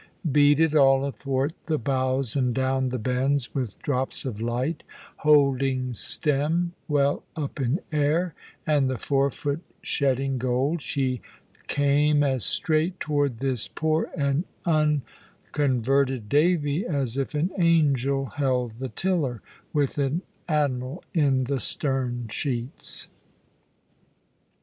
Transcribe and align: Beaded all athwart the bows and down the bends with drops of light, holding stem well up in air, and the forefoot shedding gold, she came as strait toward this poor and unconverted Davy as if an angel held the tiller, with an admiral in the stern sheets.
Beaded 0.31 0.73
all 0.75 1.05
athwart 1.05 1.53
the 1.67 1.77
bows 1.77 2.35
and 2.35 2.55
down 2.55 2.89
the 2.89 2.97
bends 2.97 3.53
with 3.53 3.77
drops 3.83 4.25
of 4.25 4.41
light, 4.41 4.81
holding 5.17 5.93
stem 5.93 6.73
well 6.87 7.21
up 7.35 7.59
in 7.59 7.81
air, 7.91 8.33
and 8.65 8.89
the 8.89 8.97
forefoot 8.97 9.59
shedding 9.83 10.39
gold, 10.39 10.81
she 10.81 11.21
came 11.67 12.23
as 12.23 12.43
strait 12.43 12.99
toward 12.99 13.41
this 13.41 13.67
poor 13.67 14.09
and 14.17 14.45
unconverted 14.65 16.27
Davy 16.27 16.83
as 16.83 17.15
if 17.19 17.35
an 17.35 17.51
angel 17.59 18.25
held 18.25 18.77
the 18.77 18.89
tiller, 18.89 19.43
with 19.71 19.99
an 19.99 20.23
admiral 20.49 21.03
in 21.13 21.43
the 21.43 21.59
stern 21.59 22.27
sheets. 22.27 23.05